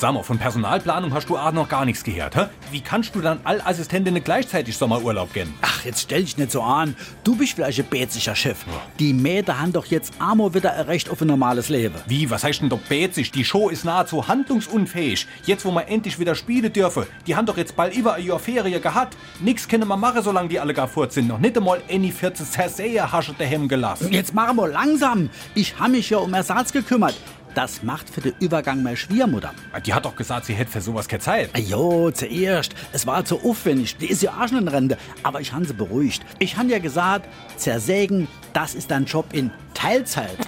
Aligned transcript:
Sag 0.00 0.14
mal, 0.14 0.22
von 0.22 0.38
Personalplanung 0.38 1.12
hast 1.12 1.28
du 1.28 1.36
auch 1.36 1.50
noch 1.50 1.68
gar 1.68 1.84
nichts 1.84 2.04
gehört, 2.04 2.36
hä? 2.36 2.44
Wie 2.70 2.80
kannst 2.80 3.16
du 3.16 3.20
dann 3.20 3.40
all 3.42 3.60
Assistentinnen 3.60 4.22
gleichzeitig 4.22 4.76
Sommerurlaub 4.76 5.32
gehen? 5.32 5.52
Ach, 5.60 5.84
jetzt 5.84 6.02
stell 6.02 6.22
dich 6.22 6.36
nicht 6.36 6.52
so 6.52 6.62
an. 6.62 6.94
Du 7.24 7.34
bist 7.34 7.54
vielleicht 7.54 7.80
ein 7.80 7.86
beziger 7.90 8.36
Chef. 8.36 8.58
Die 9.00 9.12
Mädel 9.12 9.58
haben 9.58 9.72
doch 9.72 9.86
jetzt 9.86 10.12
Amo 10.20 10.54
wieder 10.54 10.74
ein 10.74 10.84
Recht 10.84 11.10
auf 11.10 11.20
ein 11.20 11.26
normales 11.26 11.68
Leben. 11.68 11.96
Wie, 12.06 12.30
was 12.30 12.44
heißt 12.44 12.60
denn 12.60 12.68
doch 12.68 12.78
bezig? 12.78 13.32
Die 13.32 13.44
Show 13.44 13.70
ist 13.70 13.84
nahezu 13.84 14.28
handlungsunfähig. 14.28 15.26
Jetzt, 15.46 15.64
wo 15.64 15.72
wir 15.72 15.88
endlich 15.88 16.20
wieder 16.20 16.36
spielen 16.36 16.72
dürfen. 16.72 17.04
Die 17.26 17.34
haben 17.34 17.46
doch 17.46 17.56
jetzt 17.56 17.74
bald 17.74 17.96
über 17.96 18.14
ein 18.14 18.24
Jahr 18.24 18.38
Ferien 18.38 18.80
gehabt. 18.80 19.16
Nix 19.40 19.66
können 19.66 19.88
wir 19.88 19.96
machen, 19.96 20.22
solange 20.22 20.48
die 20.48 20.60
alle 20.60 20.74
gar 20.74 20.86
fort 20.86 21.12
sind. 21.12 21.26
Noch 21.26 21.40
nicht 21.40 21.56
einmal 21.56 21.82
any 21.90 22.12
14 22.12 22.46
Cersei 22.46 22.90
hasche 23.00 23.34
daheim 23.36 23.66
gelassen. 23.66 24.12
Jetzt 24.12 24.32
machen 24.32 24.58
wir 24.58 24.68
langsam. 24.68 25.28
Ich 25.56 25.76
habe 25.76 25.90
mich 25.90 26.08
ja 26.08 26.18
um 26.18 26.32
Ersatz 26.34 26.70
gekümmert. 26.72 27.16
Das 27.58 27.82
macht 27.82 28.08
für 28.08 28.20
den 28.20 28.34
Übergang 28.38 28.84
meine 28.84 28.96
Schwiegermutter. 28.96 29.52
Die 29.84 29.92
hat 29.92 30.04
doch 30.04 30.14
gesagt, 30.14 30.46
sie 30.46 30.54
hätte 30.54 30.70
für 30.70 30.80
sowas 30.80 31.08
keine 31.08 31.20
Zeit. 31.20 31.58
Jo, 31.58 32.08
zuerst. 32.12 32.72
Es 32.92 33.04
war 33.04 33.24
zu 33.24 33.40
aufwendig. 33.40 33.96
Die 33.96 34.06
ist 34.06 34.22
ja 34.22 34.30
auch 34.30 34.46
schon 34.46 34.58
in 34.58 34.68
Rente. 34.68 34.96
Aber 35.24 35.40
ich 35.40 35.52
habe 35.52 35.64
sie 35.64 35.72
beruhigt. 35.72 36.24
Ich 36.38 36.56
habe 36.56 36.68
ja 36.68 36.78
gesagt, 36.78 37.28
zersägen, 37.56 38.28
das 38.52 38.76
ist 38.76 38.92
ein 38.92 39.06
Job 39.06 39.26
in 39.32 39.50
Teilzeit. 39.74 40.38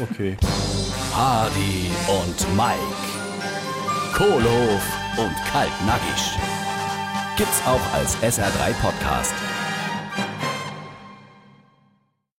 Okay. 0.00 0.36
Hardy 1.12 1.90
und 2.06 2.56
Mike, 2.56 2.78
Kohlhof 4.14 4.82
und 5.16 5.34
Kaltnackig. 5.50 6.38
Gibt's 7.36 7.60
auch 7.66 7.80
als 7.92 8.16
SR3 8.18 8.72
Podcast. 8.80 9.34